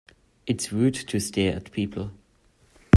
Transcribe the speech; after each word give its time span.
It's 0.47 0.73
rude 0.73 0.95
to 0.95 1.19
stare 1.19 1.57
at 1.57 1.71
people. 1.71 2.09